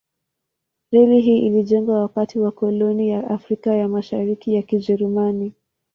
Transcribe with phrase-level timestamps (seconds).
[0.91, 5.53] Reli hii ilijengwa wakati wa koloni ya Afrika ya Mashariki ya Kijerumani.